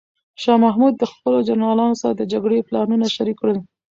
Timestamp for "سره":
2.01-2.13